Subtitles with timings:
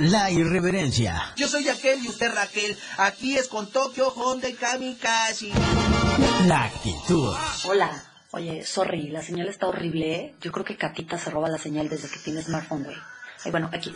[0.00, 1.32] la irreverencia.
[1.36, 2.76] Yo soy aquel y usted Raquel.
[2.98, 5.50] Aquí es con Tokio, Honda y Kamikaze.
[6.46, 7.34] La actitud.
[7.68, 8.04] Hola.
[8.32, 10.34] Oye, sorry, la señal está horrible, ¿eh?
[10.40, 12.96] Yo creo que Catita se roba la señal desde que tiene smartphone, güey.
[13.44, 13.92] Ay, bueno, aquí.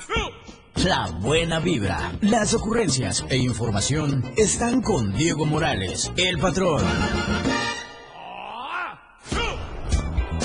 [0.84, 6.82] La buena vibra, las ocurrencias e información están con Diego Morales, el patrón.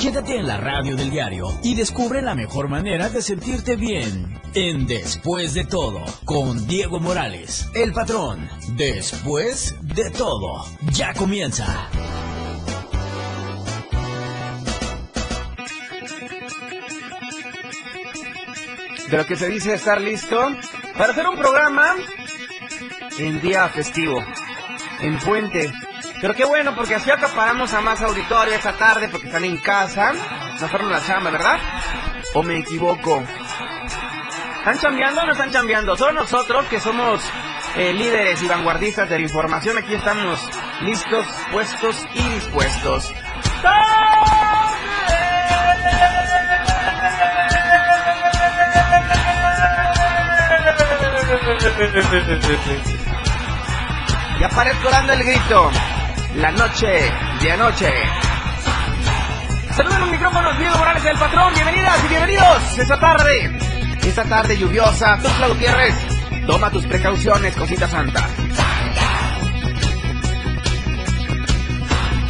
[0.01, 4.39] Quédate en la radio del diario y descubre la mejor manera de sentirte bien.
[4.53, 8.47] En Después de todo, con Diego Morales, el patrón.
[8.77, 11.89] Después de todo, ya comienza.
[19.09, 20.39] de lo que se dice estar listo
[20.95, 21.95] para hacer un programa
[23.17, 24.23] en día festivo,
[25.01, 25.73] en puente.
[26.21, 30.11] Pero qué bueno, porque así acaparamos a más auditorio esta tarde porque están en casa.
[30.59, 31.59] No fueron la chamba, ¿verdad?
[32.33, 33.23] ¿O me equivoco?
[34.57, 35.95] ¿Están chambeando o no están chambeando?
[35.95, 37.23] Son nosotros que somos
[37.75, 39.77] eh, líderes y vanguardistas de la información.
[39.77, 40.39] Aquí estamos
[40.81, 43.13] listos, puestos y dispuestos.
[54.39, 55.69] Y aparezco dando el grito.
[56.35, 56.87] La noche
[57.41, 57.91] de anoche.
[59.75, 61.53] Saludos los micrófonos, Diego Morales, el patrón.
[61.53, 63.57] Bienvenidas y bienvenidos esta tarde.
[64.03, 65.17] Esta tarde lluviosa.
[65.21, 65.95] Tuxla Gutiérrez.
[66.45, 68.27] Toma tus precauciones, cosita santa.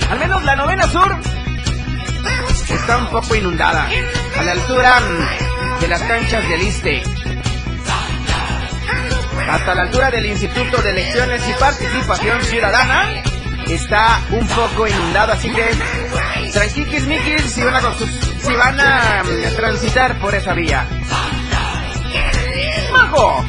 [0.10, 1.18] Al menos la novena sur
[2.70, 3.88] está un poco inundada.
[4.38, 5.00] A la altura
[5.82, 7.04] de las canchas del Iste
[9.50, 13.24] hasta la altura del Instituto de Elecciones y Participación Ciudadana
[13.74, 15.70] está un poco inundado, así que
[16.52, 20.86] tranquilos mikis si van a, si van a mm, transitar por esa vía.
[22.92, 23.46] ¡Majo!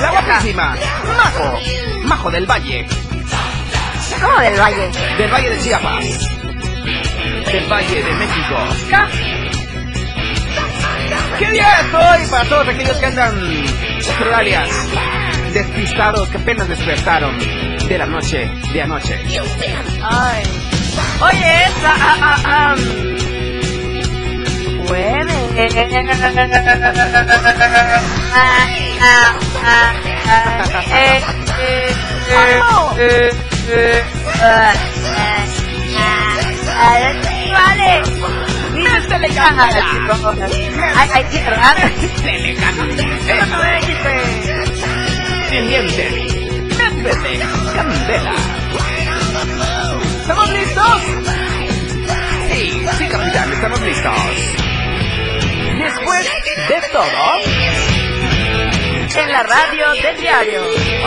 [0.00, 0.76] La guapísima.
[1.16, 1.58] ¡Majo!
[2.04, 2.86] ¡Majo del Valle!
[4.20, 4.90] ¿Cómo del Valle?
[5.18, 6.04] Del Valle de Chiapas.
[7.52, 8.56] Del Valle de México.
[11.38, 13.34] ¿Qué día es hoy para todos aquellos que andan
[14.18, 14.68] pluralias,
[15.52, 17.36] despistados que apenas despertaron
[17.88, 19.18] de la noche de anoche?
[20.02, 20.42] Ay.
[21.20, 21.94] Oye, esa.
[21.94, 22.74] Ah, ah, ah.
[24.90, 25.14] Ah,
[29.00, 29.32] ah,
[30.26, 30.82] ah, ah.
[30.90, 31.20] Eh,
[31.58, 31.94] eh,
[32.98, 33.30] eh,
[33.70, 34.04] eh,
[34.40, 34.72] ah,
[35.20, 35.44] ah,
[36.78, 37.12] ah,
[37.52, 37.92] Vale.
[38.98, 39.68] ¡Este le canta!
[40.96, 41.84] Ay, ay, qué raro.
[42.24, 42.84] ¡Le canta!
[45.50, 46.04] Pendiente.
[46.76, 47.40] Métete.
[47.74, 48.34] Candela.
[50.20, 51.02] ¿Estamos listos?
[52.50, 54.12] Sí, sí, capitán, estamos listos.
[55.78, 56.26] Después
[56.68, 57.22] de todo...
[59.16, 60.62] En la radio del diario.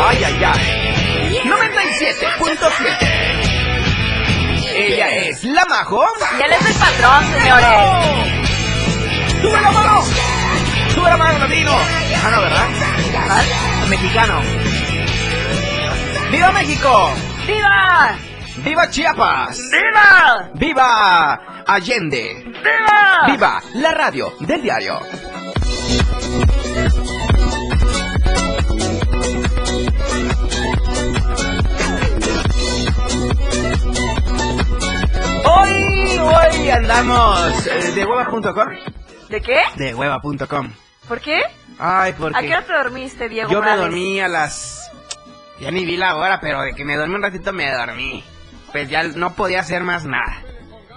[0.08, 1.40] Ay, ay, ay.
[1.46, 3.32] 97.7.
[4.74, 6.04] Ella es la Majo.
[6.40, 7.68] Y él es el patrón, señores.
[9.42, 10.04] ¡Sube la mano!
[10.96, 11.72] ¡Sube la mano, latino!
[11.74, 12.68] Ah, no, ¿verdad?
[13.12, 13.71] ¿Verdad?
[13.92, 14.40] Mexicano.
[16.32, 17.10] ¡Viva México!
[17.46, 18.16] ¡Viva!
[18.64, 19.60] ¡Viva Chiapas!
[19.70, 20.50] ¡Viva!
[20.54, 22.42] ¡Viva Allende!
[22.46, 23.26] ¡Viva!
[23.28, 24.98] ¡Viva la radio del diario!
[35.44, 38.70] Hoy, hoy andamos eh, de hueva.com.
[39.28, 39.60] ¿De qué?
[39.76, 40.72] De hueva.com.
[41.12, 41.42] ¿Por qué?
[41.78, 43.84] Ay, ¿A porque qué hora te dormiste, Diego yo me Morales?
[43.84, 44.90] dormí a las...
[45.60, 48.24] Ya ni vi la hora, pero de que me dormí un ratito me dormí.
[48.72, 50.42] Pues ya no podía hacer más nada.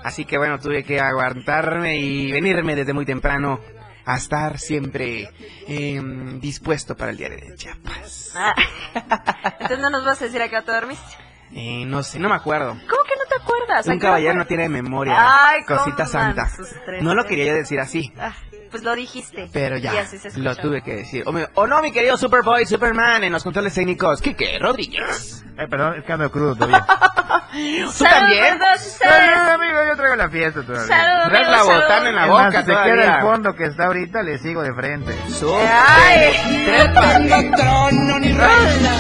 [0.05, 3.59] Así que bueno, tuve que aguantarme y venirme desde muy temprano
[4.07, 5.31] a estar siempre
[5.67, 8.35] em, dispuesto para el diario de Chiapas.
[8.37, 8.55] Ah.
[9.59, 11.17] Entonces no nos vas a decir a qué hora te dormiste.
[11.53, 12.69] Eh, no sé, no me acuerdo.
[12.69, 13.89] ¿Cómo que no te acuerdas?
[13.89, 15.17] ¿A Un caballero no tiene memoria.
[15.19, 16.53] Ay, Cosita santa.
[17.01, 18.13] No lo quería yo decir así.
[18.17, 18.33] Ah,
[18.75, 19.49] pues lo dijiste.
[19.53, 21.23] Pero ya, Y así se lo tuve que decir.
[21.27, 25.45] O, me- o no, mi querido Superboy, Superman, en los controles técnicos, Kike Rodríguez.
[25.57, 26.85] Eh, perdón, es que ando crudo todavía.
[27.53, 28.59] ¿Tú Saludos también?
[28.59, 30.89] No, no, amigo, yo traigo la fiesta todavía.
[30.89, 33.15] Saludos, Traes la botana en la boca más, si se queda todavía.
[33.15, 35.15] el fondo que está ahorita, le sigo de frente.
[35.29, 35.69] Súper.
[35.71, 36.65] Ay.
[36.67, 37.51] Trépate.
[37.57, 38.93] trono ni reina,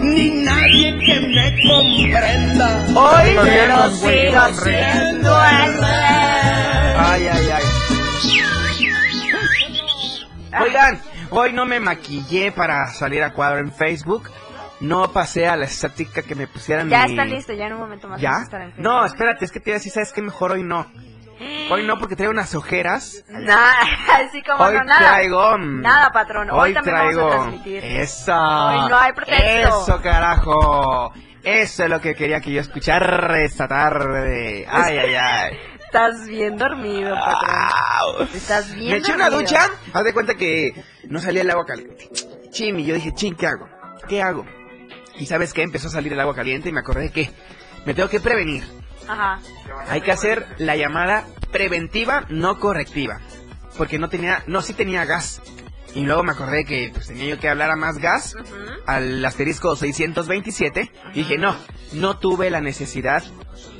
[0.00, 2.86] ni nadie que me comprenda.
[2.96, 6.94] Hoy Pero sigo siendo el rey.
[7.00, 7.62] Ay, ay, ay.
[10.62, 11.00] Oigan,
[11.30, 14.30] hoy no me maquillé para salir a cuadro en Facebook.
[14.80, 17.80] No pasé a la estática que me pusieran Ya mi- está listo, ya en un
[17.80, 18.30] momento más ¿Ya?
[18.30, 20.22] vamos a estar en No, espérate, es que te iba a decir, ¿sabes qué?
[20.22, 20.86] Mejor hoy no.
[21.70, 23.24] Hoy no, porque traigo unas ojeras.
[23.28, 23.74] Nada,
[24.26, 24.98] así como Hoy no, nada.
[25.10, 25.58] traigo.
[25.58, 26.50] mm, Nada, patrón.
[26.50, 27.20] Hoy, Hoy también traigo.
[27.28, 27.84] vamos a transmitir.
[27.84, 28.32] Eso.
[28.34, 29.82] Hoy no hay pretexto.
[29.82, 31.12] Eso, carajo.
[31.44, 34.66] Eso es lo que quería que yo escuchara esta tarde.
[34.68, 35.58] Ay, ay, ay.
[35.88, 38.28] Estás bien dormido, patrón.
[38.34, 39.50] Estás bien Me eché una dormido.
[39.50, 39.70] ducha.
[39.94, 42.10] Haz de cuenta que no salía el agua caliente.
[42.50, 43.66] Chin, y yo dije, chin, ¿qué hago?
[44.06, 44.44] ¿Qué hago?
[45.18, 45.62] Y sabes qué?
[45.62, 47.30] Empezó a salir el agua caliente y me acordé que
[47.86, 48.64] me tengo que prevenir.
[49.08, 49.40] Ajá.
[49.88, 53.20] Hay que hacer la llamada preventiva, no correctiva.
[53.78, 55.40] Porque no tenía, no, sí tenía gas.
[55.94, 58.34] Y luego me acordé que pues, tenía yo que hablar a más gas,
[58.86, 60.92] al asterisco 627.
[61.14, 61.56] Y dije, no,
[61.94, 63.22] no tuve la necesidad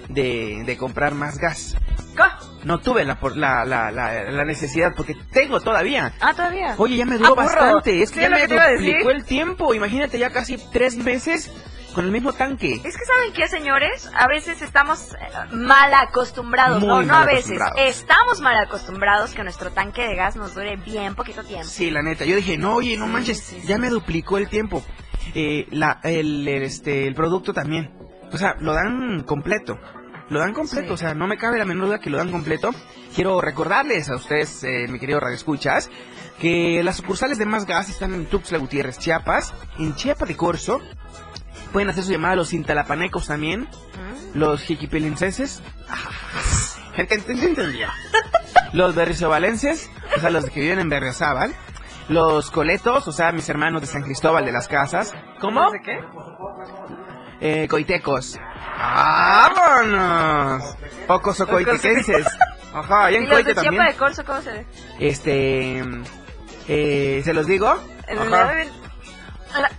[0.08, 1.76] de, de comprar más gas.
[2.16, 2.22] ¿Qué?
[2.64, 6.12] No tuve la, la, la, la, la necesidad porque tengo todavía.
[6.20, 6.75] Ah, todavía.
[6.78, 8.02] Oye, ya me duró Ah, bastante.
[8.02, 9.75] Es que ya me que duplicó el tiempo.
[9.75, 11.52] Imagínate, ya casi tres meses
[11.94, 12.75] con el mismo tanque.
[12.84, 15.16] Es que saben qué, señores, a veces estamos eh,
[15.52, 20.54] mal acostumbrados, Muy no, a veces, estamos mal acostumbrados que nuestro tanque de gas nos
[20.54, 21.66] dure bien poquito tiempo.
[21.66, 22.25] Sí, la neta.
[22.25, 23.66] Yo dije, no, oye, no Sí, manches, sí, sí.
[23.69, 24.82] ya me duplicó el tiempo.
[25.34, 27.93] Eh, la, el, el, este, el producto también.
[28.32, 29.78] O sea, lo dan completo.
[30.30, 30.92] Lo dan completo, Sí.
[30.94, 32.70] o sea, no me cabe la menor duda que lo dan completo.
[33.14, 35.90] Quiero recordarles a ustedes, eh, mi querido Radio Escuchas,
[36.38, 40.80] que las sucursales de Más Gas están en Tuxtla Gutiérrez, Chiapas, en Chiapa de Corzo.
[41.72, 44.38] Pueden hacer su llamada a los intalapanecos también, ¿Mm?
[44.38, 45.62] los jiquipelenses.
[48.72, 51.54] los berriozabalenses, o sea, los que viven en Berriozábal.
[52.08, 55.14] Los coletos, o sea, mis hermanos de San Cristóbal de las Casas.
[55.40, 55.70] ¿Cómo?
[55.70, 55.98] ¿De qué?
[57.40, 58.38] Eh, coitecos.
[58.78, 60.76] ¡Vámonos!
[61.08, 62.26] Ocos o coitequenses.
[62.72, 63.86] Ajá, ¿Y en los Coite de Chiapa también.
[63.92, 64.66] de Corzo cómo se ve?
[65.00, 65.82] Este.
[66.69, 67.76] Eh, ¿Se los digo?
[68.06, 68.60] En Ajá.
[68.62, 68.88] el- Hola,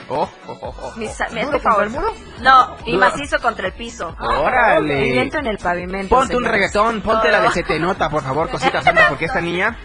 [0.07, 0.93] Oh, oh, oh, oh.
[0.97, 1.99] Mi, sa- mi- ¿Duro es mi contra el favorito.
[2.01, 2.13] muro?
[2.41, 4.15] No, y macizo contra el piso.
[4.19, 5.01] Órale.
[5.13, 6.13] Viento en el pavimento.
[6.15, 7.49] Ponte un reggaetón, ponte la de.
[7.51, 9.79] Se te nota, por favor, cosita santa, porque esta niña,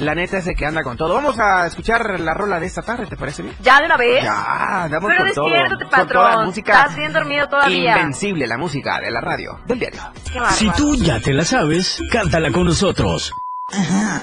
[0.00, 1.14] la neta es de que anda con todo.
[1.14, 3.54] Vamos a escuchar la rola de esta tarde, ¿te parece bien?
[3.60, 4.22] ¿Ya de una vez?
[4.22, 5.44] Ya, andamos Pero con todo.
[5.46, 6.08] despiértate, Con patrón.
[6.08, 7.96] toda la música Estás bien dormido todavía.
[7.98, 10.00] invencible, la música de la radio, del diario.
[10.50, 13.32] Si tú ya te la sabes, cántala con nosotros.
[13.72, 14.22] Ajá.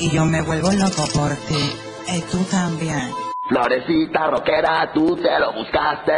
[0.00, 1.72] Y yo me vuelvo loco por ti.
[2.14, 3.10] Y tú también.
[3.48, 6.12] Florecita rockera, tú te lo buscaste.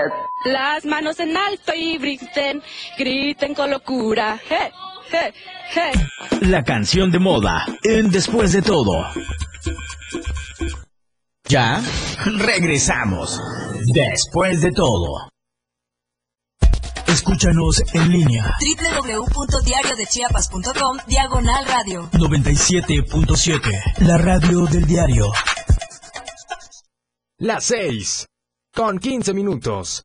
[0.45, 2.63] Las manos en alto y griten,
[2.99, 4.39] griten con locura.
[4.49, 4.71] Hey,
[5.11, 5.33] hey,
[5.75, 5.93] hey.
[6.43, 9.05] La canción de moda en Después de todo.
[11.49, 11.83] Ya
[12.25, 13.41] regresamos.
[13.93, 15.29] Después de todo.
[17.07, 24.07] Escúchanos en línea www.diariodechiapas.com Diagonal Radio 97.7.
[24.07, 25.27] La radio del diario.
[27.39, 28.29] Las 6.
[28.73, 30.05] Con 15 minutos.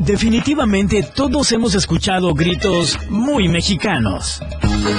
[0.00, 4.42] Definitivamente todos hemos escuchado gritos muy mexicanos.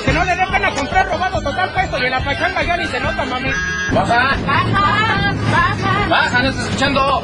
[0.05, 2.86] Que no le dé pena comprar robado total peso y en la pachanga ya ni
[2.86, 3.50] se nota, mami.
[3.91, 4.38] Baja.
[4.46, 5.34] Baja.
[5.51, 6.08] Baja.
[6.08, 7.22] Baja, no estás escuchando.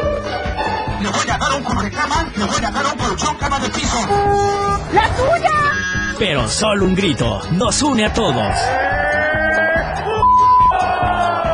[1.03, 4.00] Le voy a dar un cubrecama, le voy a dar un colchón cama de piso.
[4.93, 5.51] ¡La tuya!
[6.17, 8.55] Pero solo un grito nos une a todos.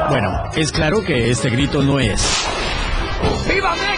[0.08, 2.48] Bueno, es claro que este grito no es.
[3.46, 3.93] ¡Viva México!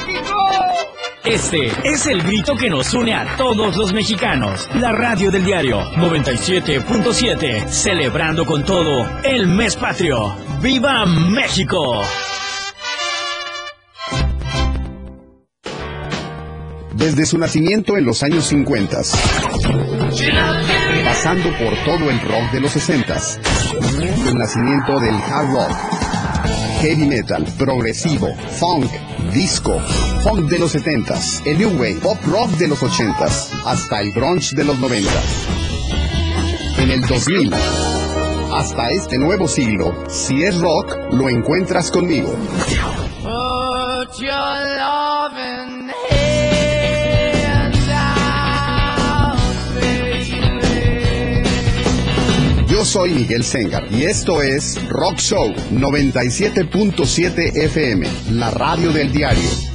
[1.26, 4.70] Este es el grito que nos une a todos los mexicanos.
[4.76, 10.36] La radio del diario 97.7, celebrando con todo el mes patrio.
[10.62, 12.04] ¡Viva México!
[16.94, 18.98] Desde su nacimiento en los años 50,
[21.06, 23.18] pasando por todo el rock de los 60,
[24.28, 25.76] el nacimiento del hard rock,
[26.82, 28.28] heavy metal, progresivo,
[28.60, 28.92] funk,
[29.32, 29.80] disco,
[30.24, 34.56] funk de los 70s, el new wave, pop rock de los 80s, hasta el grunge
[34.56, 35.10] de los 90.
[36.78, 37.54] En el 2000,
[38.54, 42.36] hasta este nuevo siglo, si es rock, lo encuentras conmigo.
[52.86, 59.75] Yo soy Miguel Sengar y esto es Rock Show 97.7 FM, la radio del diario.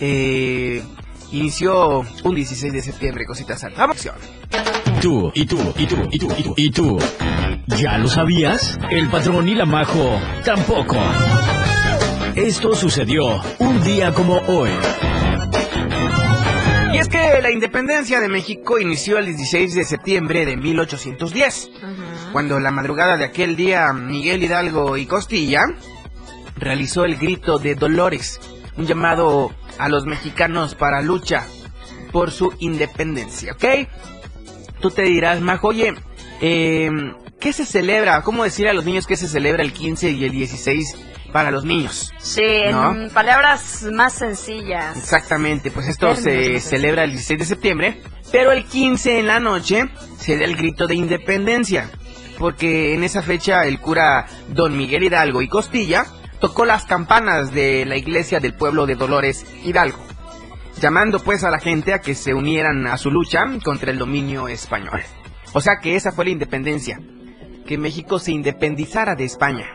[0.00, 0.82] eh,
[1.30, 4.08] inició un 16 de septiembre, cositas al Vamos.
[5.00, 6.98] Tú, y tú, y tú, y tú, y tú, y tú.
[7.66, 8.78] ¿Ya lo sabías?
[8.90, 10.96] El patrón y la majo tampoco.
[12.36, 14.70] Esto sucedió un día como hoy.
[16.92, 21.70] Y es que la independencia de México inició el 16 de septiembre de 1810,
[22.32, 25.64] cuando la madrugada de aquel día Miguel Hidalgo y Costilla
[26.56, 28.40] realizó el grito de Dolores,
[28.76, 31.44] un llamado a los mexicanos para lucha
[32.12, 33.64] por su independencia, ¿ok?
[34.80, 35.94] Tú te dirás, Majo, oye,
[36.40, 36.90] eh,
[37.40, 38.22] ¿qué se celebra?
[38.22, 40.96] ¿Cómo decir a los niños que se celebra el 15 y el 16
[41.32, 42.12] para los niños?
[42.18, 44.96] Sí, en palabras más sencillas.
[44.96, 48.00] Exactamente, pues esto se celebra el 16 de septiembre,
[48.32, 49.88] pero el 15 en la noche
[50.18, 51.90] se da el grito de independencia,
[52.38, 56.06] porque en esa fecha el cura don Miguel Hidalgo y Costilla
[56.40, 59.98] tocó las campanas de la iglesia del pueblo de Dolores Hidalgo,
[60.80, 64.48] llamando pues a la gente a que se unieran a su lucha contra el dominio
[64.48, 65.02] español.
[65.52, 67.00] O sea que esa fue la independencia,
[67.66, 69.66] que México se independizara de España.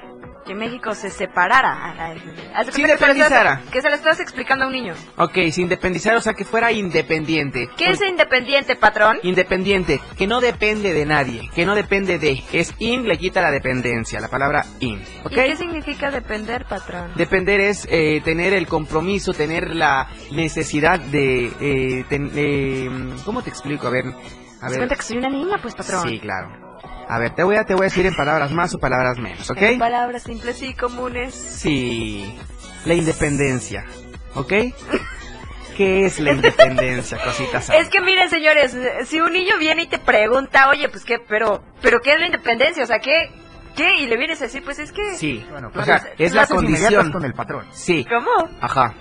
[0.46, 2.16] Que México se separara.
[2.56, 3.62] Haz de Se lo independizara.
[3.72, 4.96] Que se lo estás explicando a un niño.
[5.18, 7.70] Ok, se independizara, o sea que fuera independiente.
[7.78, 9.20] ¿Qué es independiente, patrón?
[9.22, 12.44] Independiente, que no depende de nadie, que no depende de.
[12.52, 15.00] Es in, le quita la dependencia, la palabra in.
[15.24, 15.32] ¿Ok?
[15.32, 17.12] ¿Y qué significa depender, patrón?
[17.16, 21.52] Depender es eh, tener el compromiso, tener la necesidad de...
[21.62, 22.90] eh, ten- eh,
[23.26, 23.86] ¿Cómo te explico?
[23.88, 24.06] A ver...
[24.62, 24.78] A ver.
[24.78, 26.08] cuenta que soy una niña, pues, patrón.
[26.08, 26.50] Sí, claro.
[27.10, 29.50] A ver, te voy a, te voy a decir en palabras más o palabras menos,
[29.50, 29.62] ¿ok?
[29.62, 31.34] En palabras simples y comunes.
[31.36, 32.38] Sí.
[32.86, 33.86] La independencia,
[34.36, 34.54] ¿ok?
[35.76, 37.70] ¿Qué es la independencia, cositas?
[37.70, 41.64] Es que miren, señores, si un niño viene y te pregunta, oye, pues qué, pero,
[41.82, 42.84] pero ¿qué es la independencia?
[42.84, 43.30] O sea, ¿qué?
[43.76, 44.02] ¿Qué?
[44.02, 45.16] Y le vienes a decir, pues es que...
[45.16, 47.12] Sí, Bueno, o sea, es la condición.
[47.12, 47.66] con el patrón.
[47.72, 48.50] Sí, ¿Cómo?
[48.62, 48.94] ajá.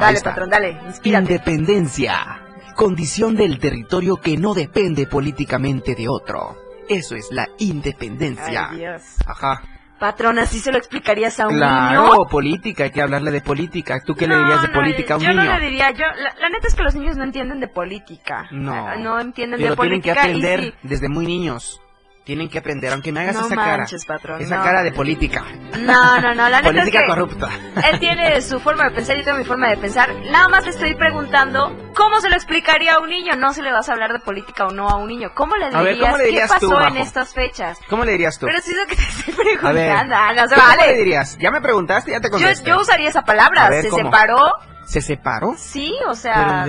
[0.00, 1.32] Dale, patrón, dale, inspírate.
[1.32, 2.39] Independencia.
[2.80, 6.56] Condición del territorio que no depende políticamente de otro.
[6.88, 8.70] Eso es la independencia.
[8.70, 9.02] Ay, Dios.
[9.26, 9.60] Ajá.
[9.98, 12.26] Patrón, ¿así se lo explicarías a un Claro, niño?
[12.28, 14.00] política, hay que hablarle de política.
[14.02, 15.44] ¿Tú qué le dirías de no, política a un yo niño?
[15.44, 18.48] no le diría, yo, la, la neta es que los niños no entienden de política.
[18.50, 18.96] No.
[18.96, 21.82] No entienden Pero de tienen que política aprender y desde muy niños.
[22.24, 24.18] Tienen que aprender, aunque me hagas No esa manches, cara.
[24.18, 24.62] patrón, esa no.
[24.62, 25.42] cara de política.
[25.80, 27.48] No, no, no, la política es que corrupta.
[27.90, 30.14] él tiene su forma de pensar y yo tengo mi forma de pensar.
[30.30, 33.34] Nada más le estoy preguntando cómo se lo explicaría a un niño.
[33.36, 35.30] No se le vas a hablar de política o no a un niño.
[35.34, 35.84] ¿Cómo le A dirías?
[35.84, 37.78] ver, ¿cómo le dirías ¿Qué tú, pasó en estas fechas?
[37.88, 38.46] ¿Cómo le dirías tú?
[38.46, 40.66] Pero si es lo que te estoy a ver, preguntando, ah, no se ¿tú ¿cómo
[40.76, 40.86] vale.
[40.92, 41.38] le dirías?
[41.38, 42.68] Ya me preguntaste, ya te contesté.
[42.68, 43.64] yo usaría esa palabra.
[43.64, 44.04] A ver, se ¿cómo?
[44.04, 44.52] separó,
[44.84, 45.54] ¿Se separó?
[45.56, 46.66] sí, o sea,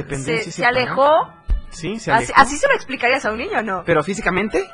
[0.47, 1.29] se, alejó.
[1.69, 2.41] Sí, se Así, alejó.
[2.41, 3.83] así se lo explicarías a un niño, ¿no?
[3.85, 4.69] ¿Pero físicamente?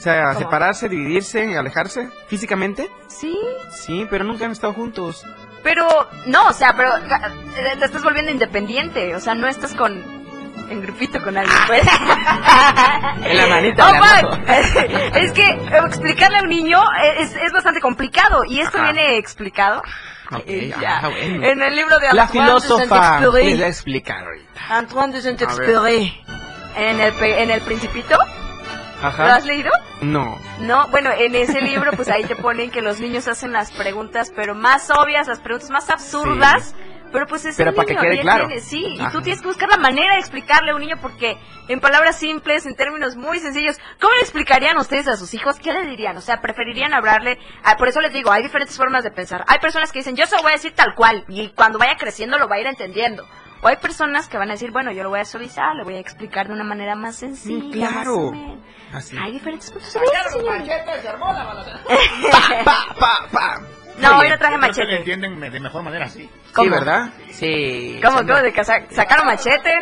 [0.00, 0.38] O sea, ¿Cómo?
[0.38, 2.08] separarse, dividirse, alejarse.
[2.26, 2.90] ¿Físicamente?
[3.06, 3.38] Sí,
[3.70, 5.26] Sí, pero nunca han estado juntos.
[5.62, 5.86] pero
[6.26, 10.02] no, o sea, pero eh, te estás volviendo independiente, o sea, no estás con
[10.70, 11.82] en grupito con alguien, pues.
[13.24, 13.92] En la manita Oh,
[15.12, 16.80] de es que eh, explicarle a un niño
[17.18, 18.92] es, es bastante complicado y esto Ajá.
[18.92, 19.82] viene explicado
[20.46, 21.44] eh, ah, bueno.
[21.46, 23.62] en el libro de La Antoine de filósofa Saint-Exupéry.
[23.64, 24.60] explicar ahorita.
[24.70, 26.24] Antoine de Saint-Exupéry.
[26.76, 28.16] En el, en el Principito,
[29.02, 29.70] ¿lo has leído?
[30.02, 30.38] No.
[30.60, 34.32] No, bueno, en ese libro pues ahí te ponen que los niños hacen las preguntas,
[34.34, 36.74] pero más obvias, las preguntas más absurdas,
[37.12, 38.46] pero pues es Pero un para que niño, quede claro.
[38.46, 41.36] tiene- sí, y tú tienes que buscar la manera de explicarle a un niño porque
[41.68, 45.58] en palabras simples, en términos muy sencillos, ¿cómo le explicarían ustedes a sus hijos?
[45.58, 46.16] ¿Qué le dirían?
[46.16, 49.44] O sea, preferirían hablarle, ah, por eso les digo, hay diferentes formas de pensar.
[49.48, 51.96] Hay personas que dicen, yo se lo voy a decir tal cual, y cuando vaya
[51.96, 53.26] creciendo lo va a ir entendiendo.
[53.62, 55.96] O hay personas que van a decir, bueno, yo lo voy a suavizar, le voy
[55.96, 57.90] a explicar de una manera más sencilla.
[57.90, 58.32] más claro.
[58.92, 59.16] Así.
[59.18, 60.68] Hay diferentes puntos de vista, señores.
[62.64, 63.60] Pa, pa, pa.
[63.98, 64.96] No, no traje machete.
[64.96, 66.28] entienden de mejor manera así.
[66.50, 66.70] Sí, ¿Cómo?
[66.70, 67.10] ¿verdad?
[67.30, 68.00] Sí.
[68.02, 68.18] ¿Cómo?
[68.18, 68.34] ¿Cómo?
[68.40, 69.72] ¿De que sa- sacaron machete?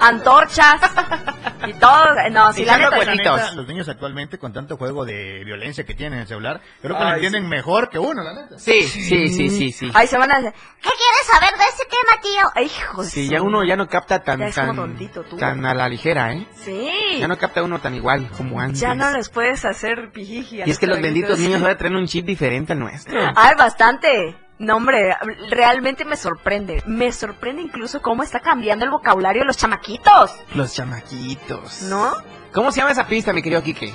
[0.00, 0.80] Antorchas
[1.66, 2.04] y todo.
[2.30, 3.04] No, si la neta.
[3.14, 6.96] Neta, los niños actualmente con tanto juego de violencia que tienen en el celular, creo
[6.96, 8.58] que lo Ay, entienden mejor que uno, la neta.
[8.58, 9.90] Sí, sí, sí, sí, sí.
[9.94, 12.50] Ahí se van a decir, ¿qué quieres saber de ese tema, tío?
[12.54, 15.36] Ay, hijo Sí, ya uno ya no capta tan, Ya es como tan, tontito tú.
[15.36, 16.46] tan a la ligera, ¿eh?
[16.64, 16.90] Sí.
[17.20, 18.80] Ya no capta uno tan igual como antes.
[18.80, 20.62] Ya no les puedes hacer pijiji.
[20.66, 23.18] Y es que los benditos niños ahora traen un chip diferente al nuestro.
[23.36, 24.36] Ay, bastante.
[24.58, 25.14] No, hombre,
[25.50, 26.82] realmente me sorprende.
[26.86, 30.30] Me sorprende incluso cómo está cambiando el vocabulario de los chamaquitos.
[30.54, 31.82] Los chamaquitos.
[31.82, 32.12] ¿No?
[32.52, 33.92] ¿Cómo se llama esa pista, mi querido Quique?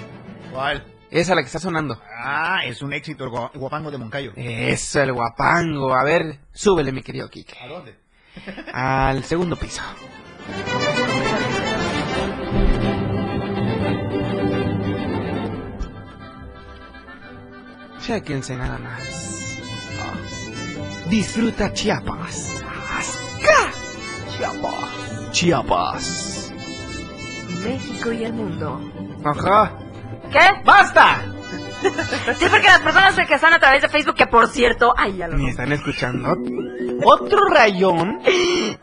[0.52, 0.86] ¿Cuál?
[1.10, 2.00] Esa la que está sonando.
[2.24, 4.32] Ah, es un éxito el gua- guapango de Moncayo.
[4.36, 5.94] Eso, el guapango.
[5.96, 7.58] A ver, súbele, mi querido Quique.
[7.60, 7.98] ¿A dónde?
[8.72, 9.82] Al segundo piso.
[18.02, 19.31] Chéquense nada más.
[21.12, 22.64] Disfruta Chiapas.
[22.98, 23.70] ¡Asca!
[24.32, 25.32] Chiapas.
[25.32, 26.54] Chiapas.
[27.66, 28.80] México y el mundo.
[29.26, 29.74] Ajá.
[30.32, 30.40] ¿Qué?
[30.64, 31.22] ¡Basta!
[31.82, 35.28] Sí, porque las personas que están a través de Facebook, que por cierto, ay, ya
[35.28, 36.38] lo Me están escuchando.
[37.04, 38.20] Otro rayón.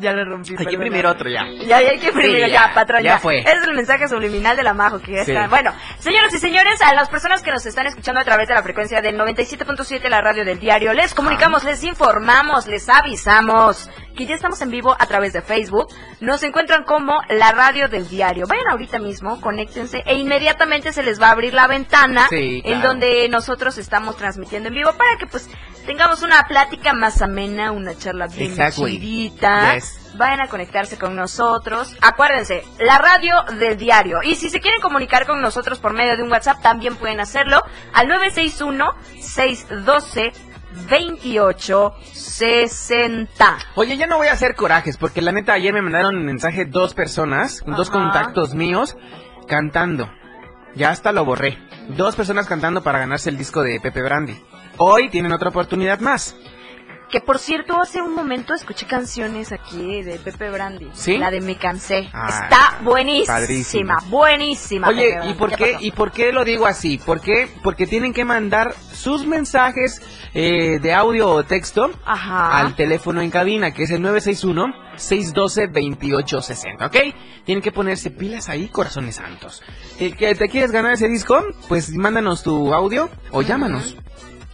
[0.00, 0.54] Ya lo rompí.
[0.56, 1.44] Hay que imprimir otro ya.
[1.66, 3.18] Ya, ya hay que imprimir, Sí, ya, ya, patrón, ya ya.
[3.18, 3.40] fue.
[3.40, 5.32] Ese es el mensaje subliminal de la Majo que ya Sí.
[5.32, 5.48] está.
[5.48, 8.62] Bueno, señoras y señores, a las personas que nos están escuchando a través de la
[8.62, 14.34] frecuencia del 97.7, la radio del diario, les comunicamos, les informamos, les avisamos que ya
[14.34, 15.86] estamos en vivo a través de Facebook.
[16.20, 18.46] Nos encuentran como la radio del diario.
[18.48, 22.82] Vayan ahorita mismo, conéctense e inmediatamente se les va a abrir la ventana Sí, en
[22.82, 25.48] donde nosotros estamos transmitiendo en vivo para que pues
[25.86, 28.98] tengamos una plática más amena, una charla bien Exactly.
[28.98, 29.76] chidita.
[29.76, 29.94] Yes.
[30.16, 31.94] Vayan a conectarse con nosotros.
[32.00, 34.18] Acuérdense, la radio del diario.
[34.24, 37.62] Y si se quieren comunicar con nosotros por medio de un WhatsApp, también pueden hacerlo
[37.92, 39.74] al 961-612.
[39.76, 40.47] 28
[42.12, 43.58] 60.
[43.74, 46.64] Oye, ya no voy a hacer corajes, porque la neta ayer me mandaron un mensaje
[46.64, 48.96] dos personas, dos contactos míos,
[49.46, 50.10] cantando.
[50.74, 51.58] Ya hasta lo borré.
[51.88, 54.36] Dos personas cantando para ganarse el disco de Pepe Brandy.
[54.76, 56.36] Hoy tienen otra oportunidad más.
[57.10, 60.90] Que por cierto, hace un momento escuché canciones aquí de Pepe Brandy.
[60.92, 61.16] ¿Sí?
[61.16, 62.10] La de Me Cansé.
[62.12, 63.34] Ah, Está buenísima.
[63.34, 63.96] padrísima.
[64.08, 64.88] Buenísima.
[64.88, 65.76] Oye, Pepe ¿y por qué?
[65.80, 66.98] ¿y por qué lo digo así?
[66.98, 67.48] ¿Por qué?
[67.62, 70.02] Porque tienen que mandar sus mensajes
[70.34, 72.58] eh, de audio o texto Ajá.
[72.58, 76.96] al teléfono en cabina, que es el 961-612-2860, ¿ok?
[77.44, 79.62] Tienen que ponerse pilas ahí, corazones santos.
[79.98, 81.42] Eh, ¿que ¿Te quieres ganar ese disco?
[81.68, 83.96] Pues mándanos tu audio o llámanos.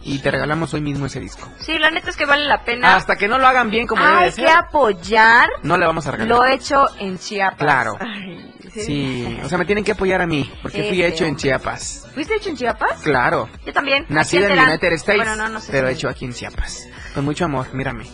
[0.07, 1.51] Y te regalamos hoy mismo ese disco.
[1.59, 2.95] Sí, la neta es que vale la pena.
[2.95, 5.85] Hasta que no lo hagan bien como debe Hay de que ser, apoyar no le
[5.87, 6.29] vamos a regalar.
[6.37, 7.57] lo hecho en Chiapas.
[7.57, 7.97] Claro.
[7.99, 11.37] Ay, Sí, o sea, me tienen que apoyar a mí, porque fui hecho en.
[11.37, 12.07] Chiapas.
[12.13, 13.01] ¿Fuiste hecho en Chiapas?
[13.01, 13.49] Claro.
[13.65, 14.05] Yo también.
[14.09, 14.59] Nacido en.
[14.59, 16.85] United States, Bueno, no, no sé pero si- hecho aquí en Chiapas.
[17.13, 18.05] Con mucho amor, mírame.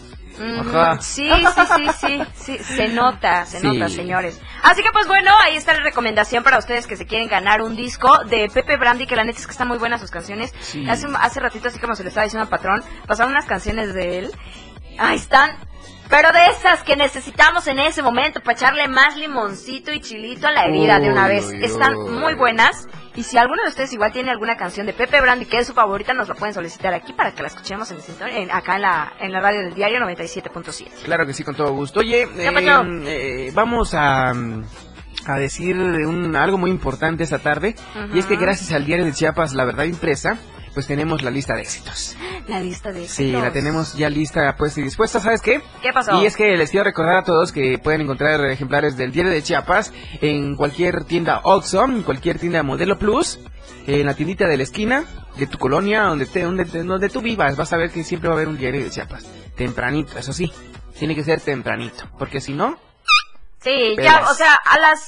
[0.59, 1.01] Ajá.
[1.01, 3.67] Sí, sí, sí, sí, sí, se nota, se Sí.
[3.67, 4.39] nota, señores.
[4.63, 7.75] Así que pues bueno, ahí está la recomendación para ustedes que se quieren ganar un
[7.75, 10.53] disco de Pepe Brandy, que la neta es que están muy buenas sus canciones.
[10.61, 10.87] Sí.
[10.89, 14.19] Hace, hace ratito, así como se le estaba diciendo al patrón, pasaron unas canciones de
[14.19, 14.31] él.
[14.97, 15.51] Ahí están.
[16.09, 20.51] Pero de esas que necesitamos en ese momento para echarle más limoncito y chilito a
[20.51, 21.49] la herida de una vez.
[21.51, 22.11] Están uy.
[22.11, 22.85] muy buenas.
[23.15, 25.73] Y si alguno de ustedes igual tiene alguna canción de Pepe Brandy que es su
[25.73, 27.97] favorita, nos la pueden solicitar aquí para que la escuchemos en,
[28.29, 30.87] en- acá en la, en la radio del diario 97.7.
[31.03, 31.99] Claro que sí, con todo gusto.
[31.99, 32.51] Oye, eh,
[33.05, 37.75] eh, vamos a, a decir un, algo muy importante esta tarde.
[38.13, 40.37] Y es que gracias al diario de Chiapas, La Verdad Impresa,
[40.73, 42.15] pues tenemos la lista de éxitos.
[42.47, 43.41] La lista de Sí, éxitos.
[43.43, 45.19] la tenemos ya lista, pues y dispuesta.
[45.19, 45.61] ¿Sabes qué?
[45.81, 46.21] ¿Qué pasó?
[46.21, 49.41] Y es que les quiero recordar a todos que pueden encontrar ejemplares del diario de
[49.43, 53.39] Chiapas en cualquier tienda Oxxo, en cualquier tienda Modelo Plus,
[53.87, 55.05] en la tiendita de la esquina
[55.37, 57.55] de tu colonia, donde, te, donde, donde tú vivas.
[57.57, 59.25] Vas a ver que siempre va a haber un diario de Chiapas.
[59.55, 60.51] Tempranito, eso sí.
[60.97, 62.77] Tiene que ser tempranito, porque si no,
[63.63, 64.13] Sí, Pelas.
[64.21, 65.07] ya, o sea, a las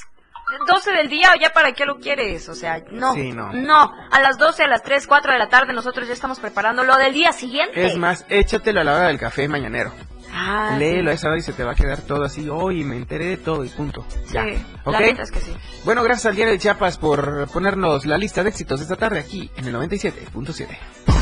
[0.66, 2.48] 12 del día, ¿ya para qué lo quieres?
[2.48, 3.14] O sea, no.
[3.14, 3.92] Sí, no.
[4.10, 6.96] a las 12, a las 3, 4 de la tarde, nosotros ya estamos preparando lo
[6.96, 7.84] del día siguiente.
[7.84, 9.92] es más, échatelo a la hora del café mañanero.
[10.36, 12.48] Ah, Léelo a esa hora y se te va a quedar todo así.
[12.48, 14.04] Hoy me enteré de todo y punto.
[14.32, 14.42] Ya.
[14.44, 14.92] Sí, ¿Ok?
[14.92, 15.56] la es que sí.
[15.84, 19.20] Bueno, gracias al diario de Chiapas por ponernos la lista de éxitos de esta tarde
[19.20, 21.13] aquí en el 97.7.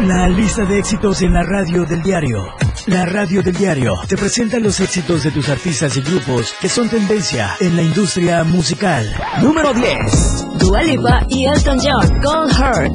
[0.00, 2.54] La lista de éxitos en la radio del diario.
[2.86, 6.88] La radio del diario te presenta los éxitos de tus artistas y grupos que son
[6.88, 9.12] tendencia en la industria musical.
[9.42, 10.46] Número 10.
[10.58, 12.92] Dua Lipa y Elton John, Cold Heart.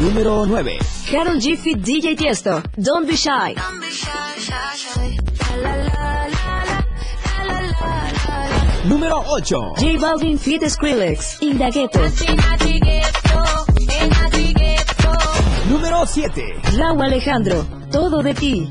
[0.00, 0.78] Número 9.
[1.10, 3.79] Carol G fit DJ Tiesto, Don't Be Shy.
[9.00, 9.56] Número 8.
[9.78, 12.00] J Balvin fit Skrillex, In the Ghetto.
[15.70, 16.60] Número 7.
[16.76, 18.70] Raúl Alejandro, Todo de ti.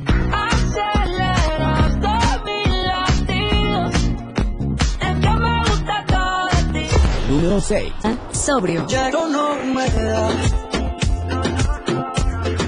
[7.27, 7.93] Número 6.
[8.31, 8.85] Sobrio.
[8.87, 10.29] Ya no me da.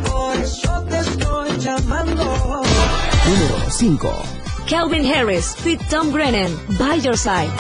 [0.10, 2.24] Por eso te estoy llamando.
[2.24, 4.41] Número 5.
[4.72, 6.48] Calvin Harris fit Tom Grennan,
[6.80, 7.52] By Your Side.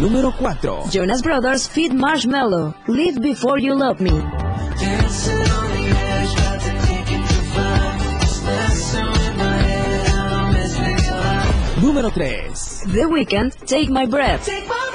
[0.00, 0.90] Número 4.
[0.90, 4.10] Jonas Brothers fit Marshmallow, Live Before You Love Me.
[11.80, 12.92] Número 3.
[12.92, 14.87] The Weeknd, Take My Breath.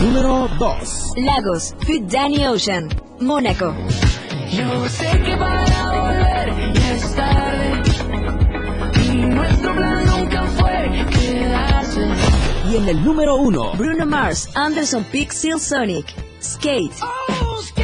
[0.00, 1.12] Número 2.
[1.16, 2.88] Lagos, fit Danny Ocean,
[3.20, 3.74] Mónaco.
[4.50, 7.82] Yo sé que para volver ya es tarde.
[9.04, 12.08] Y nuestro plan nunca fue quedarse.
[12.70, 13.72] Y en el número 1.
[13.76, 16.06] Bruno Mars, Anderson Peak Seal Sonic,
[16.40, 16.94] Skate.
[17.02, 17.79] Oh, skates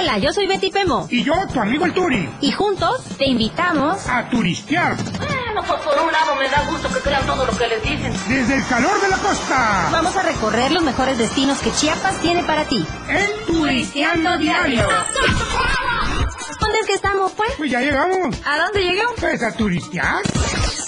[0.00, 1.06] Hola, yo soy Betty Pemo.
[1.10, 2.26] Y yo, tu amigo el Turi.
[2.40, 4.96] Y juntos te invitamos a turistear.
[4.96, 8.10] Bueno, pues por un lado me da gusto que crean todo lo que les dicen.
[8.26, 9.88] Desde el calor de la costa.
[9.92, 12.82] Vamos a recorrer los mejores destinos que Chiapas tiene para ti.
[13.10, 14.88] En Turisteando Diario.
[16.60, 17.50] ¿Dónde es que estamos, pues?
[17.58, 18.34] Pues ya llegamos.
[18.46, 19.16] ¿A dónde llegamos?
[19.20, 20.22] Pues a turistear.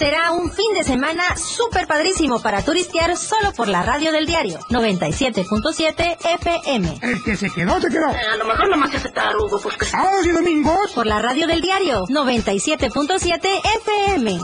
[0.03, 4.59] Será un fin de semana súper padrísimo para turistear solo por la radio del diario
[4.69, 6.99] 97.7 FM.
[7.03, 8.09] El que se quedó, se quedó.
[8.09, 9.85] A lo mejor no más hace tarugo, porque...
[9.85, 10.91] Sábados y domingos.
[10.93, 14.41] Por la radio del diario 97.7 FM.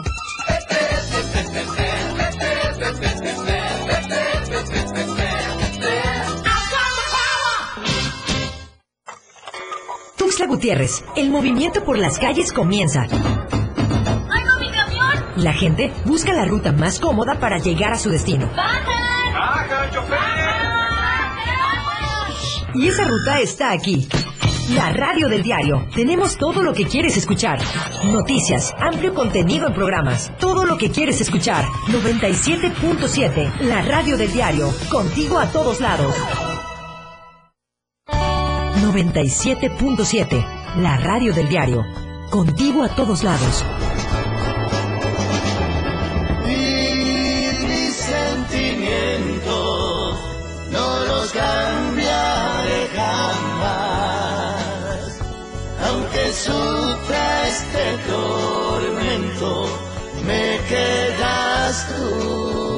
[10.16, 13.08] Tuxtla Gutiérrez, el movimiento por las calles comienza.
[15.38, 18.50] La gente busca la ruta más cómoda para llegar a su destino.
[22.74, 24.08] Y esa ruta está aquí.
[24.74, 25.86] La radio del diario.
[25.94, 27.60] Tenemos todo lo que quieres escuchar.
[28.06, 30.32] Noticias, amplio contenido en programas.
[30.40, 31.64] Todo lo que quieres escuchar.
[31.86, 33.60] 97.7.
[33.60, 34.74] La radio del diario.
[34.90, 36.16] Contigo a todos lados.
[38.08, 40.76] 97.7.
[40.78, 41.84] La radio del diario.
[42.28, 43.64] Contigo a todos lados.
[51.32, 54.58] Cambiaré jamás.
[55.86, 59.50] Aunque sufra este tormento,
[60.26, 62.77] me quedas tú.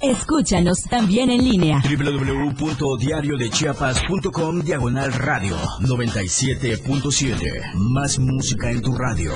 [0.00, 1.82] Escúchanos también en línea.
[1.82, 7.74] www.diariodechiapas.com Diagonal Radio 97.7.
[7.74, 9.32] Más música en tu radio.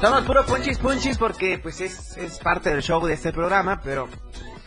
[0.00, 4.08] Somos puro punchis punchis porque pues es, es parte del show de este programa, pero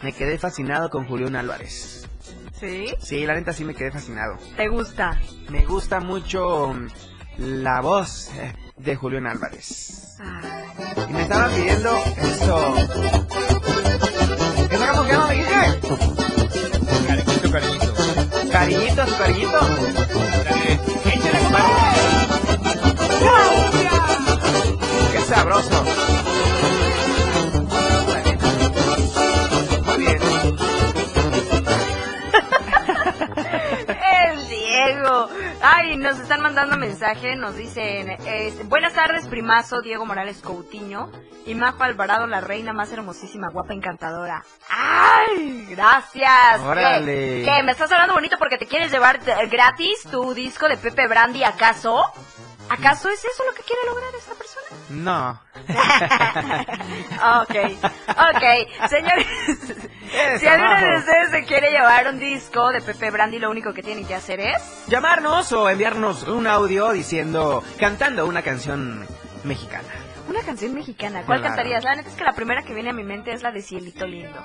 [0.03, 2.07] me quedé fascinado con Julián Álvarez.
[2.59, 2.93] ¿Sí?
[2.99, 4.37] Sí, la neta sí me quedé fascinado.
[4.55, 5.19] ¿Te gusta?
[5.49, 6.87] Me gusta mucho mm,
[7.37, 10.19] la voz eh, de Julián Álvarez.
[11.09, 12.75] Y me estaba pidiendo esto.
[14.69, 15.55] ¿Qué sacamos que no me dijiste?
[17.07, 17.93] Cariñito, cariñito.
[18.51, 19.59] Cariñito, su cariñito.
[21.05, 21.93] ¡Échale, compadre!
[25.33, 25.83] ¡Qué sabroso!
[29.85, 30.19] Muy bien.
[34.13, 35.29] El Diego.
[35.61, 41.09] Ay, nos están mandando mensaje, nos dicen, eh, buenas tardes, primazo Diego Morales Coutinho
[41.47, 44.43] y Majo Alvarado, la reina más hermosísima, guapa, encantadora.
[44.69, 45.65] ¡Ay!
[45.67, 46.59] Gracias.
[46.61, 47.43] Órale.
[47.43, 47.51] ¿Qué?
[47.57, 47.63] ¿Qué?
[47.63, 51.43] ¿Me estás hablando bonito porque te quieres llevar eh, gratis tu disco de Pepe Brandy,
[51.43, 52.03] acaso?
[52.69, 54.42] ¿Acaso es eso lo que quiere lograr esta persona?
[54.93, 55.41] No.
[57.41, 57.56] ok,
[58.10, 58.43] ok,
[58.89, 59.27] señores,
[60.39, 63.82] si alguno de ustedes se quiere llevar un disco de Pepe Brandy, lo único que
[63.82, 64.86] tienen que hacer es...
[64.88, 69.06] Llamarnos o enviarnos un audio diciendo, cantando una canción
[69.43, 69.88] mexicana.
[70.29, 71.56] Una canción mexicana, ¿cuál Claro.
[71.56, 71.84] cantarías?
[71.84, 74.06] La neta es que la primera que viene a mi mente es la de Cielito
[74.06, 74.39] Lindo.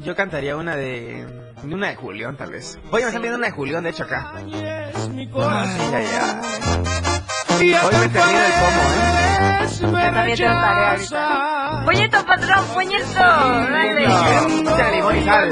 [0.00, 1.26] Yo cantaría una de...
[1.62, 2.78] Una de Julián, tal vez.
[2.90, 4.32] Oye, me están viendo una de Julián, de hecho, acá.
[4.36, 7.47] Ay, ay, ay.
[7.58, 9.68] Hoy me termina el pomo, ¿eh?
[9.80, 11.82] Yo también te lo pagué ahorita.
[11.84, 13.18] Puñeto, patrón, puñeto.
[13.18, 14.04] Dale.
[14.04, 15.50] Échale limón y sal.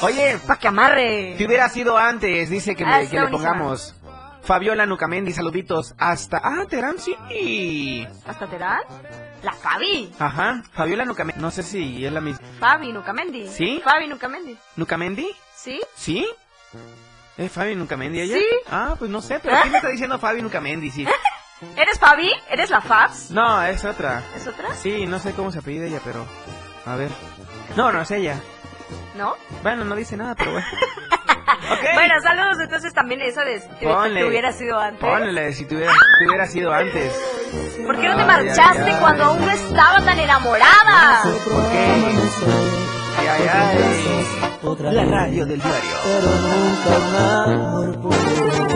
[0.00, 1.34] Oye, Pa' que amarre.
[1.38, 3.94] si hubiera sido antes, dice que, me- que le pongamos.
[4.42, 5.94] Fabiola Nucamendi, saluditos.
[5.98, 6.38] Hasta...
[6.42, 8.06] Ah, Terán, sí.
[8.26, 8.80] ¿Hasta Terán?
[9.42, 10.10] La Fabi.
[10.18, 11.40] Ajá, Fabiola Nucamendi.
[11.42, 12.46] No sé si es la misma.
[12.58, 13.46] Fabi Nucamendi.
[13.48, 13.80] ¿Sí?
[13.84, 14.56] Fabi Nucamendi.
[14.76, 15.28] ¿Nucamendi?
[15.54, 15.80] ¿Sí?
[15.96, 16.26] ¿Sí?
[17.38, 18.36] ¿Es Fabi Nucamendi ella?
[18.36, 18.44] Sí.
[18.70, 21.06] Ah, pues no sé, pero aquí me está diciendo Fabi Nucamendi, sí.
[21.76, 22.30] ¿Eres Fabi?
[22.50, 23.30] ¿Eres la Fabs?
[23.30, 24.22] No, es otra.
[24.36, 24.74] ¿Es otra?
[24.74, 26.26] Sí, no sé cómo se apellida ella, pero...
[26.84, 27.10] A ver.
[27.76, 28.36] No, no es ella.
[29.16, 29.34] ¿No?
[29.62, 30.66] Bueno, no dice nada, pero bueno.
[31.94, 32.56] Bueno, saludos.
[32.62, 34.24] Entonces también eso de si Ponle.
[34.26, 35.00] hubiera sido antes.
[35.00, 37.12] Ponle, si tuviera, si hubiera sido antes.
[37.84, 39.00] ¿Por qué no te Ay, marchaste ay, ay.
[39.00, 41.22] cuando aún no estaba tan enamorada?
[43.18, 44.47] Ay, ay, ay.
[44.60, 45.90] La radio del diario.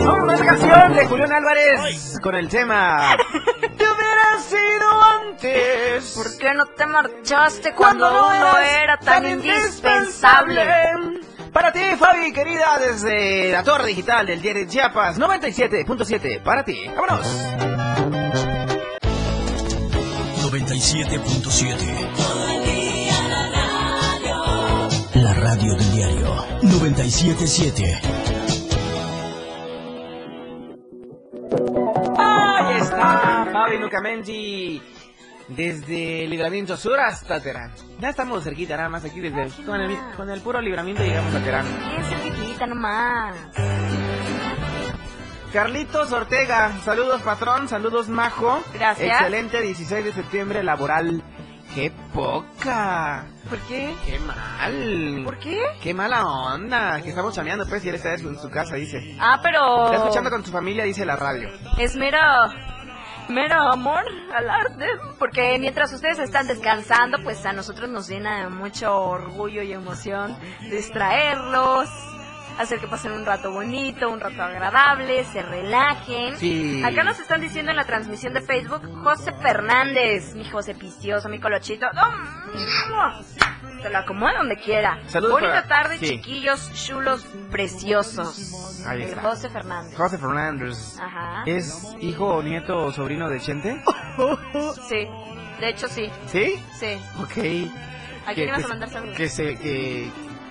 [0.05, 3.17] Vamos a esta canción de Julián Álvarez con el tema.
[3.59, 6.13] Te hubiera sido antes.
[6.15, 10.61] ¿Por qué no te marchaste cuando aún no era tan indispensable?
[11.51, 16.79] Para ti, Fabi, querida, desde la torre digital del diario de Chiapas, 97.7, para ti.
[16.95, 17.27] ¡Vámonos!
[20.49, 22.42] 97.7
[25.63, 28.01] radio del diario 977
[32.17, 34.81] Ahí está, Fabi Nucamendi.
[35.49, 37.71] Desde Libramiento Sur hasta Terán.
[37.99, 41.43] Ya estamos cerquita, nada más aquí desde con el, con el puro libramiento llegamos a
[41.43, 41.65] Terán.
[41.89, 43.35] Bien cerquitita nomás.
[45.51, 48.63] Carlitos Ortega, saludos patrón, saludos Majo.
[48.73, 49.21] Gracias.
[49.21, 51.23] Excelente 16 de septiembre laboral.
[51.73, 53.25] ¡Qué poca!
[53.49, 53.95] ¿Por qué?
[54.05, 55.21] ¡Qué mal!
[55.25, 55.59] ¿Por qué?
[55.81, 57.01] ¡Qué mala onda!
[57.01, 59.17] Que estamos chameando, pues, y él está en su casa, dice.
[59.19, 59.85] Ah, pero...
[59.85, 61.49] Está escuchando con su familia, dice la radio.
[61.79, 62.19] Es mero...
[63.29, 64.03] Mero amor
[64.35, 64.85] al arte.
[65.17, 70.37] Porque mientras ustedes están descansando, pues a nosotros nos llena de mucho orgullo y emoción
[70.69, 71.87] distraerlos,
[72.59, 76.37] hacer que pasen un rato bonito, un rato agradable, se relajen.
[76.37, 76.81] Sí.
[76.83, 81.39] Acá nos están diciendo en la transmisión de Facebook, José Fernández, mi José Picioso, mi
[81.39, 81.85] colochito.
[81.95, 83.23] ¡Oh!
[83.81, 84.97] Se lo acomoda donde quiera.
[85.07, 86.07] Saludos Bonita para- tarde, sí.
[86.07, 88.83] chiquillos chulos, preciosos.
[88.87, 89.21] Ahí está.
[89.21, 89.97] José Fernández.
[89.97, 90.97] José Fernández.
[90.99, 91.43] Ajá.
[91.45, 93.83] ¿Es hijo, nieto o sobrino de Chente?
[94.87, 95.07] Sí,
[95.59, 96.09] de hecho sí.
[96.27, 96.63] ¿Sí?
[96.79, 96.97] Sí.
[97.19, 97.71] Ok.
[98.27, 99.17] ¿A quién vas a mandar saludos?
[99.17, 100.09] Que se, que,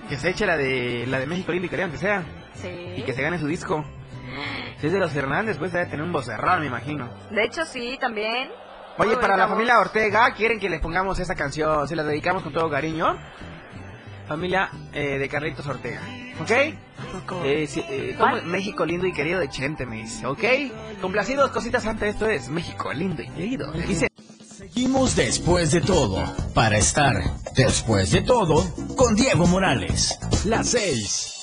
[0.09, 2.23] que se eche la de, la de México Lindo y Querido, aunque sea.
[2.55, 2.69] Sí.
[2.97, 3.83] Y que se gane su disco.
[4.79, 7.09] Si es de los Fernández, pues debe tener un vocerrón, me imagino.
[7.29, 8.49] De hecho sí, también.
[8.97, 11.87] Oye, Muy para la familia Ortega, ¿quieren que les pongamos esa canción?
[11.87, 13.17] Se la dedicamos con todo cariño.
[14.27, 16.01] Familia eh, de Carlitos Ortega.
[16.39, 16.51] ¿Ok?
[17.43, 18.17] Eh, sí, eh.
[18.45, 20.25] México lindo y querido de Chente, me dice.
[20.25, 20.43] ¿Ok?
[21.01, 22.13] Complacidos, cositas antes.
[22.13, 23.71] Esto es México lindo y querido.
[23.71, 24.12] Dice.
[24.73, 26.23] Seguimos después de todo
[26.55, 27.13] para estar
[27.55, 30.17] después de todo con Diego Morales.
[30.45, 31.42] Las 6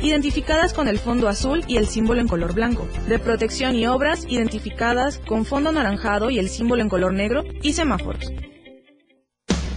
[0.00, 2.86] Identificadas con el fondo azul y el símbolo en color blanco.
[3.08, 7.44] De protección y obras, identificadas con fondo anaranjado y el símbolo en color negro.
[7.62, 8.30] Y semáforos.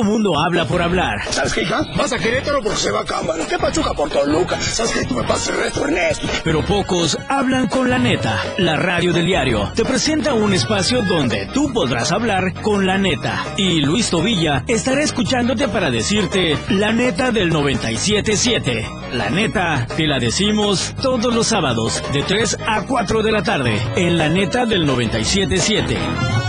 [0.00, 1.18] Todo mundo habla por hablar.
[1.30, 1.82] ¿Sabes qué, hija?
[1.94, 3.44] Vas a Querétaro porque se va a cámara.
[3.46, 4.58] ¿Qué pachuca por Toluca?
[4.58, 5.04] ¿Sabes qué?
[5.04, 6.26] Tu papá se reto Ernesto.
[6.42, 8.42] Pero pocos hablan con la neta.
[8.56, 13.44] La radio del diario te presenta un espacio donde tú podrás hablar con la neta.
[13.58, 18.88] Y Luis Tobilla estará escuchándote para decirte la neta del 977.
[19.12, 23.78] La neta te la decimos todos los sábados de 3 a 4 de la tarde
[23.96, 26.39] en la neta del 977.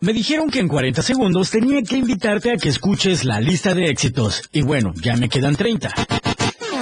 [0.00, 3.90] Me dijeron que en 40 segundos tenía que invitarte a que escuches la lista de
[3.90, 4.48] éxitos.
[4.52, 5.92] Y bueno, ya me quedan 30.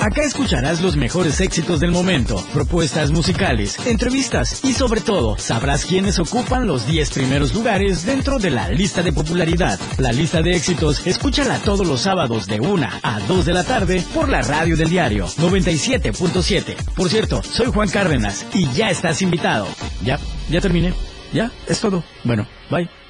[0.02, 6.18] Acá escucharás los mejores éxitos del momento, propuestas musicales, entrevistas y sobre todo sabrás quiénes
[6.18, 9.80] ocupan los 10 primeros lugares dentro de la lista de popularidad.
[9.96, 14.04] La lista de éxitos, escúchala todos los sábados de 1 a 2 de la tarde
[14.12, 16.76] por la radio del diario 97.7.
[16.94, 19.66] Por cierto, soy Juan Cárdenas y ya estás invitado.
[20.04, 20.92] Ya, ya terminé.
[21.32, 22.04] Ya, es todo.
[22.22, 23.05] Bueno, bye.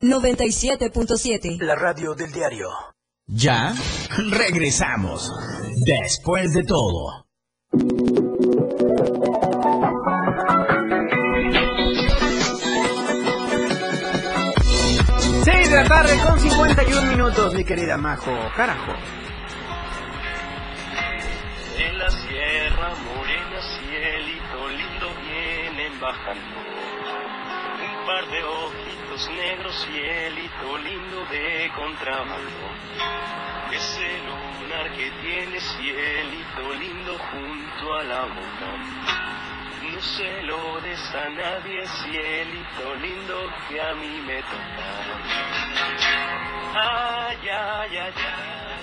[0.00, 1.60] 97.7.
[1.60, 2.68] La radio del diario.
[3.26, 3.74] Ya
[4.30, 5.28] regresamos.
[5.84, 7.26] Después de todo.
[15.42, 18.30] Seis de la tarde con 51 minutos, mi querida Majo.
[18.56, 18.92] Carajo.
[21.76, 26.56] En la sierra morena, cielito lindo, vienen bajando
[27.80, 28.44] un par de
[29.18, 32.68] ojitos negros, cielito lindo de contrabando.
[33.72, 38.76] Ese lunar que tiene cielito lindo junto a la boca.
[39.92, 44.86] No se lo des a nadie, cielito lindo que a mí me toca.
[46.74, 48.78] Ay, ay, ay, ay.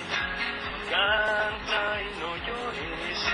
[0.90, 3.24] Canta y no llores,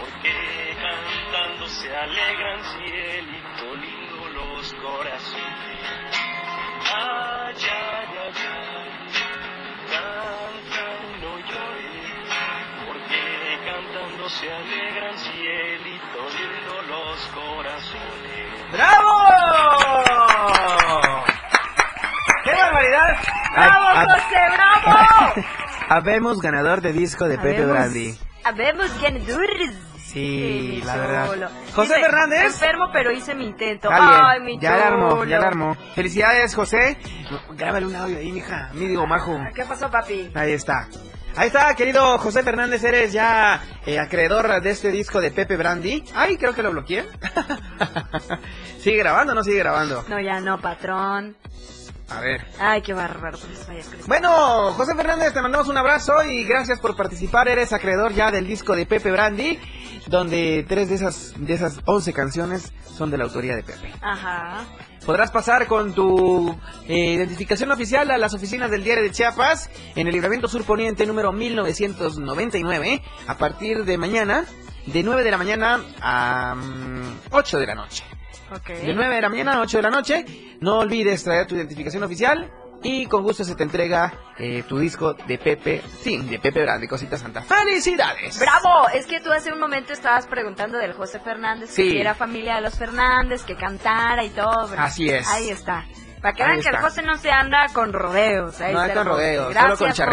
[0.00, 6.03] porque cantando se alegran, cielito lindo, los corazones.
[14.28, 18.72] Se alegran, cielito lindo, los corazones.
[18.72, 19.10] ¡Bravo!
[22.44, 23.16] ¡Qué barbaridad!
[23.52, 25.46] ¡Bravo, ah, José, bravo!
[25.88, 28.18] Habemos ganador de disco de Pepe Habemos- Brandy.
[28.44, 29.93] Habemos ganadores.
[30.14, 31.02] Sí, la Solo.
[31.08, 31.50] verdad.
[31.74, 32.44] José Dice, Fernández.
[32.44, 33.88] Enfermo, pero hice mi intento.
[33.92, 35.76] Ay, mi ya la armó, ya la armó.
[35.94, 36.96] Felicidades, José.
[37.56, 38.70] Grábale un audio ahí, mija.
[38.74, 39.38] Mi digo, majo.
[39.54, 40.30] ¿Qué pasó, papi?
[40.34, 40.88] Ahí está.
[41.36, 46.04] Ahí está, querido José Fernández, eres ya eh, acreedor de este disco de Pepe Brandy.
[46.14, 47.04] Ay, creo que lo bloqueé.
[48.78, 50.04] ¿Sigue grabando o no sigue grabando?
[50.08, 51.36] No, ya no, patrón.
[52.10, 52.46] A ver.
[52.60, 53.38] Ay, qué bárbaro.
[53.38, 57.48] Pues que- Bueno, José Fernández, te mandamos un abrazo y gracias por participar.
[57.48, 59.58] Eres acreedor ya del disco de Pepe Brandy,
[60.06, 63.92] donde tres de esas, de esas 11 canciones son de la autoría de Pepe.
[64.00, 64.64] Ajá.
[65.04, 66.56] Podrás pasar con tu
[66.88, 71.06] eh, identificación oficial a las oficinas del Diario de Chiapas en el Libramiento Sur Poniente
[71.06, 74.44] número 1999 a partir de mañana,
[74.86, 78.04] de 9 de la mañana a mm, 8 de la noche.
[78.54, 78.68] Ok.
[78.68, 80.24] De 9 de la mañana a 8 de la noche.
[80.60, 82.50] No olvides traer tu identificación oficial
[82.84, 86.86] y con gusto se te entrega eh, tu disco de Pepe, sí, de Pepe Grande,
[86.86, 87.42] Cosita Santa.
[87.42, 88.38] ¡Felicidades!
[88.38, 88.88] ¡Bravo!
[88.94, 91.90] Es que tú hace un momento estabas preguntando del José Fernández, que Sí.
[91.90, 94.68] si era familia de los Fernández, que cantara y todo.
[94.78, 95.26] Así es.
[95.28, 95.84] Ahí está.
[96.22, 96.76] Para que vean que el.
[96.78, 98.60] José no se anda con rodeos.
[98.60, 100.04] Ahí No el con rodeos, solo con José.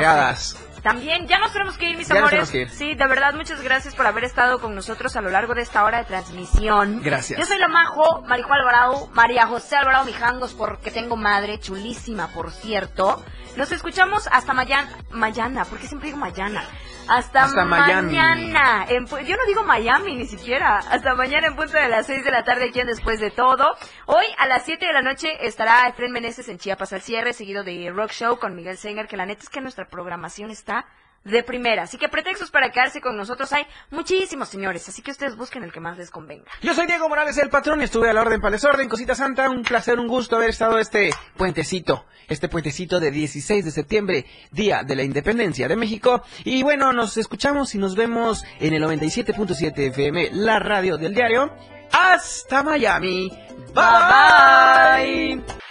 [0.82, 2.50] También, ya nos tenemos que ir, mis Ya nos amores.
[2.50, 2.70] tenemos que ir.
[2.70, 5.84] Sí, de verdad, muchas gracias por haber estado con nosotros a lo largo de esta
[5.84, 7.02] hora de transmisión.
[7.04, 7.40] Gracias.
[7.40, 12.52] Yo soy la Majo, Marijo Alvarado, María José Alvarado Mijangos, porque tengo madre, chulísima, por
[12.52, 13.24] cierto.
[13.58, 16.64] Nos escuchamos hasta mañana, mañana, porque siempre digo mañana.
[17.12, 18.86] Hasta, Hasta mañana.
[18.88, 20.78] En yo no digo Miami ni siquiera.
[20.78, 23.70] Hasta mañana en punto de las 6 de la tarde aquí en Después de Todo.
[24.06, 27.66] Hoy a las 7 de la noche estará Efren Meneses en Chiapas al cierre, seguido
[27.66, 30.86] de Rock Show con Miguel Senger, que la neta es que nuestra programación está
[31.24, 31.84] de primera.
[31.84, 34.88] Así que pretextos para quedarse con nosotros hay muchísimos, señores.
[34.90, 36.52] Así que ustedes busquen el que más les convenga.
[36.62, 39.16] Yo soy Diego Morales, el patrón, y estuve a la orden para el desorden, cosita
[39.16, 44.26] santa, un placer, un gusto haber estado este puentecito, este puentecito de 16 de septiembre,
[44.52, 46.24] Día de la Independencia de México.
[46.44, 51.54] Y bueno, nos escuchamos y nos vemos en el 97.7 FM, la radio del diario.
[51.92, 53.30] Hasta Miami.
[53.74, 55.71] Bye bye.